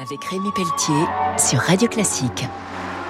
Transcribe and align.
avec 0.00 0.24
Rémi 0.24 0.50
Pelletier 0.54 1.04
sur 1.38 1.58
Radio 1.58 1.88
Classique. 1.88 2.44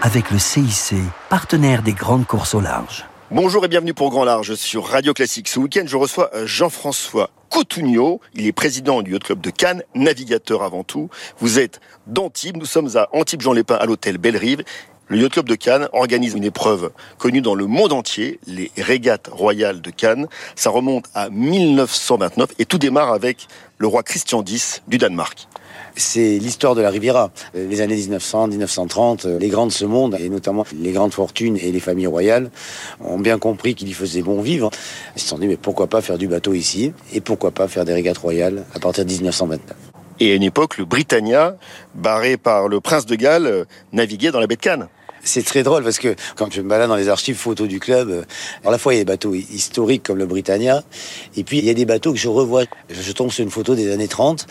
Avec 0.01 0.31
le 0.31 0.39
CIC, 0.39 0.95
partenaire 1.29 1.83
des 1.83 1.93
grandes 1.93 2.27
courses 2.27 2.55
au 2.55 2.61
large. 2.61 3.05
Bonjour 3.31 3.63
et 3.67 3.69
bienvenue 3.69 3.93
pour 3.93 4.09
Grand 4.09 4.25
Large 4.25 4.55
sur 4.55 4.87
Radio 4.87 5.13
Classique. 5.13 5.49
Ce 5.49 5.59
week-end, 5.59 5.85
je 5.85 5.97
reçois 5.99 6.31
euh, 6.35 6.47
Jean-François 6.47 7.29
Coutugno. 7.51 8.23
Il 8.35 8.47
est 8.47 8.53
président 8.53 9.03
du 9.03 9.13
Yacht 9.13 9.25
Club 9.25 9.41
de 9.41 9.51
Cannes, 9.51 9.83
navigateur 9.95 10.63
avant 10.63 10.83
tout. 10.83 11.11
Vous 11.41 11.59
êtes 11.59 11.81
d'Antibes. 12.07 12.57
Nous 12.57 12.65
sommes 12.65 12.97
à 12.97 13.09
Antibes-Jean-Lépin 13.13 13.75
à 13.75 13.85
l'hôtel 13.85 14.17
Belle-Rive. 14.17 14.65
Le 15.09 15.19
Yacht 15.19 15.33
Club 15.33 15.49
de 15.49 15.57
Cannes 15.57 15.89
organise 15.93 16.33
une 16.33 16.45
épreuve 16.45 16.91
connue 17.19 17.43
dans 17.43 17.55
le 17.55 17.67
monde 17.67 17.93
entier, 17.93 18.41
les 18.47 18.73
régates 18.79 19.29
royales 19.31 19.83
de 19.83 19.91
Cannes. 19.91 20.27
Ça 20.55 20.71
remonte 20.71 21.05
à 21.15 21.29
1929 21.29 22.51
et 22.59 22.65
tout 22.65 22.79
démarre 22.79 23.13
avec 23.13 23.47
le 23.77 23.87
roi 23.87 24.03
Christian 24.03 24.43
X 24.47 24.81
du 24.89 24.97
Danemark 24.97 25.49
c'est 25.97 26.39
l'histoire 26.39 26.75
de 26.75 26.81
la 26.81 26.91
Riviera. 26.91 27.31
Euh, 27.57 27.69
les 27.69 27.81
années 27.81 27.97
1900, 27.97 28.49
1930, 28.49 29.27
euh, 29.27 29.39
les 29.39 29.49
grands 29.49 29.67
de 29.67 29.73
ce 29.73 29.85
monde, 29.85 30.17
et 30.19 30.29
notamment 30.29 30.65
les 30.79 30.93
grandes 30.93 31.13
fortunes 31.13 31.57
et 31.57 31.73
les 31.73 31.81
familles 31.81 32.07
royales, 32.07 32.51
ont 33.01 33.19
bien 33.19 33.39
compris 33.39 33.75
qu'il 33.75 33.89
y 33.89 33.93
faisait 33.93 34.23
bon 34.23 34.41
vivre. 34.41 34.71
Ils 35.17 35.23
se 35.23 35.29
sont 35.29 35.39
dit, 35.39 35.47
mais 35.47 35.57
pourquoi 35.57 35.87
pas 35.87 36.01
faire 36.01 36.19
du 36.19 36.29
bateau 36.29 36.55
ici 36.55 36.93
Et 37.13 37.21
pourquoi 37.21 37.51
pas 37.51 37.69
faire 37.69 37.85
des 37.85 37.95
régates 37.95 38.19
royales 38.19 38.65
à 38.75 38.79
partir 38.79 39.05
de 39.05 39.11
1929 39.11 39.77
Et 40.21 40.33
à 40.33 40.35
une 40.35 40.43
époque, 40.43 40.79
le 40.79 40.85
Britannia, 40.85 41.57
barré 41.95 42.37
par 42.37 42.69
le 42.69 42.81
prince 42.81 43.07
de 43.07 43.15
Galles, 43.15 43.47
euh, 43.47 43.65
naviguait 43.93 44.31
dans 44.31 44.41
la 44.41 44.47
baie 44.47 44.57
de 44.57 44.61
Cannes. 44.61 44.89
C'est 45.25 45.45
très 45.45 45.63
drôle 45.63 45.85
parce 45.85 45.99
que 45.99 46.15
quand 46.37 46.53
je 46.53 46.61
me 46.61 46.69
balade 46.69 46.89
dans 46.89 46.97
les 46.97 47.09
archives 47.09 47.37
photos 47.37 47.69
du 47.69 47.81
club, 47.81 48.11
euh, 48.11 48.23
à 48.65 48.71
la 48.71 48.79
fois 48.79 48.95
il 48.95 48.99
y 48.99 49.01
a 49.01 49.05
des 49.05 49.13
bateaux 49.13 49.35
historiques 49.35 50.03
comme 50.03 50.19
le 50.19 50.27
Britannia, 50.27 50.83
et 51.37 51.45
puis 51.45 51.59
il 51.59 51.65
y 51.65 51.71
a 51.71 51.75
des 51.75 51.85
bateaux 51.85 52.13
que 52.13 52.19
je 52.19 52.29
revois. 52.29 52.65
Je 52.89 53.13
tombe 53.13 53.31
sur 53.31 53.43
une 53.45 53.51
photo 53.51 53.75
des 53.75 53.93
années 53.93 54.09
30 54.09 54.47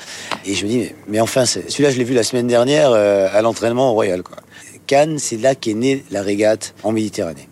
et 0.45 0.53
je 0.53 0.65
me 0.65 0.69
dis, 0.69 0.89
mais, 1.07 1.19
enfin, 1.19 1.45
celui-là 1.45 1.91
je 1.91 1.97
l'ai 1.97 2.03
vu 2.03 2.13
la 2.13 2.23
semaine 2.23 2.47
dernière 2.47 2.91
euh, 2.91 3.27
à 3.31 3.41
l'entraînement 3.41 3.93
Royal. 3.93 4.23
Cannes, 4.85 5.19
c'est 5.19 5.37
là 5.37 5.55
qu'est 5.55 5.73
née 5.73 6.03
la 6.11 6.21
régate 6.21 6.73
en 6.83 6.91
Méditerranée. 6.91 7.47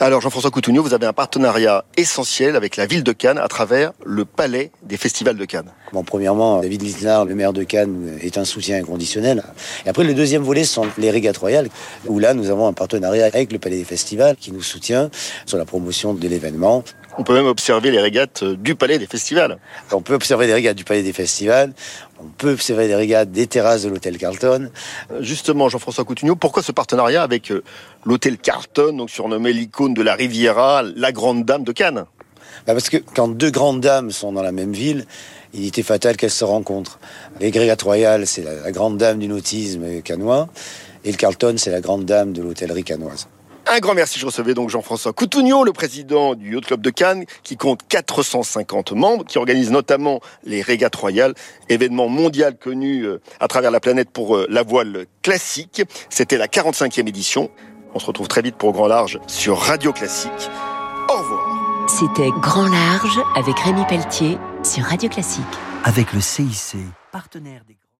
Alors 0.00 0.20
Jean-François 0.20 0.50
Coutugno, 0.50 0.82
vous 0.82 0.94
avez 0.94 1.06
un 1.06 1.12
partenariat 1.12 1.84
essentiel 1.96 2.56
avec 2.56 2.76
la 2.76 2.86
ville 2.86 3.02
de 3.02 3.12
Cannes 3.12 3.38
à 3.38 3.48
travers 3.48 3.92
le 4.04 4.24
palais 4.24 4.70
des 4.82 4.96
festivals 4.96 5.36
de 5.36 5.44
Cannes. 5.44 5.70
Bon, 5.92 6.04
premièrement, 6.04 6.60
David 6.60 6.82
Lisnard, 6.82 7.24
le 7.24 7.34
maire 7.34 7.52
de 7.52 7.62
Cannes, 7.62 8.18
est 8.20 8.38
un 8.38 8.44
soutien 8.44 8.78
inconditionnel. 8.78 9.42
Et 9.86 9.88
après, 9.88 10.04
le 10.04 10.14
deuxième 10.14 10.42
volet 10.42 10.64
sont 10.64 10.86
les 10.98 11.10
régates 11.10 11.38
royales, 11.38 11.68
où 12.06 12.18
là, 12.18 12.34
nous 12.34 12.50
avons 12.50 12.66
un 12.66 12.72
partenariat 12.72 13.26
avec 13.26 13.52
le 13.52 13.58
palais 13.58 13.78
des 13.78 13.84
festivals 13.84 14.36
qui 14.36 14.52
nous 14.52 14.62
soutient 14.62 15.10
sur 15.46 15.58
la 15.58 15.64
promotion 15.64 16.14
de 16.14 16.28
l'événement. 16.28 16.84
On 17.20 17.24
peut 17.24 17.34
même 17.34 17.46
observer 17.46 17.90
les 17.90 18.00
régates 18.00 18.44
du 18.44 18.76
Palais 18.76 18.96
des 18.96 19.08
Festivals. 19.08 19.58
On 19.90 20.00
peut 20.00 20.14
observer 20.14 20.46
les 20.46 20.54
régates 20.54 20.76
du 20.76 20.84
Palais 20.84 21.02
des 21.02 21.12
Festivals. 21.12 21.72
On 22.20 22.28
peut 22.28 22.52
observer 22.52 22.86
les 22.86 22.94
régates 22.94 23.32
des 23.32 23.48
terrasses 23.48 23.82
de 23.82 23.88
l'hôtel 23.88 24.16
Carlton. 24.18 24.70
Justement, 25.18 25.68
Jean-François 25.68 26.04
Coutugno, 26.04 26.36
pourquoi 26.36 26.62
ce 26.62 26.70
partenariat 26.70 27.24
avec 27.24 27.50
euh, 27.50 27.64
l'hôtel 28.06 28.38
Carlton, 28.38 28.92
donc 28.96 29.10
surnommé 29.10 29.52
l'icône 29.52 29.94
de 29.94 30.02
la 30.02 30.14
Riviera, 30.14 30.82
la 30.82 31.10
grande 31.10 31.44
dame 31.44 31.64
de 31.64 31.72
Cannes? 31.72 32.04
Bah 32.66 32.72
Parce 32.72 32.88
que 32.88 32.98
quand 32.98 33.26
deux 33.26 33.50
grandes 33.50 33.80
dames 33.80 34.12
sont 34.12 34.32
dans 34.32 34.42
la 34.42 34.52
même 34.52 34.72
ville, 34.72 35.04
il 35.54 35.66
était 35.66 35.82
fatal 35.82 36.16
qu'elles 36.16 36.30
se 36.30 36.44
rencontrent. 36.44 37.00
Les 37.40 37.50
régates 37.50 37.82
royales, 37.82 38.28
c'est 38.28 38.42
la, 38.42 38.70
grande 38.70 38.96
dame 38.96 39.18
du 39.18 39.26
nautisme 39.26 40.02
canois, 40.02 40.48
et 41.04 41.10
le 41.10 41.16
Carlton, 41.16 41.56
c'est 41.58 41.72
la 41.72 41.80
grande 41.80 42.04
dame 42.04 42.32
de 42.32 42.42
l'hôtellerie 42.42 42.84
canoise. 42.84 43.26
Un 43.66 43.80
grand 43.80 43.94
merci. 43.94 44.18
Je 44.18 44.26
recevais 44.26 44.54
donc 44.54 44.70
Jean-François 44.70 45.12
Coutugno, 45.12 45.64
le 45.64 45.72
président 45.72 46.34
du 46.34 46.54
Yacht 46.54 46.66
Club 46.66 46.80
de 46.80 46.90
Cannes, 46.90 47.24
qui 47.42 47.56
compte 47.56 47.80
450 47.88 48.92
membres, 48.92 49.24
qui 49.24 49.38
organise 49.38 49.70
notamment 49.70 50.20
les 50.44 50.62
régates 50.62 50.96
royales, 50.96 51.34
événement 51.68 52.08
mondial 52.08 52.56
connu 52.56 53.02
euh, 53.02 53.20
à 53.40 53.48
travers 53.48 53.70
la 53.70 53.80
planète 53.80 54.10
pour 54.10 54.36
euh, 54.36 54.46
la 54.48 54.62
voile 54.62 55.06
classique. 55.22 55.82
C'était 56.08 56.38
la 56.38 56.46
45e 56.46 57.06
édition. 57.06 57.50
On 57.94 57.98
se 57.98 58.06
retrouve 58.06 58.28
très 58.28 58.42
vite 58.42 58.56
pour 58.56 58.72
Grand 58.72 58.86
Large 58.86 59.20
sur 59.26 59.58
Radio 59.58 59.92
Classique. 59.92 60.50
Au 61.10 61.18
revoir. 61.18 61.88
C'était 61.88 62.30
Grand 62.40 62.68
Large 62.68 63.18
avec 63.34 63.58
Rémi 63.60 63.84
Pelletier 63.88 64.38
sur 64.62 64.84
Radio 64.84 65.08
Classique. 65.08 65.42
Avec 65.84 66.12
le 66.12 66.20
CIC, 66.20 66.76
partenaire 67.12 67.62
des 67.66 67.76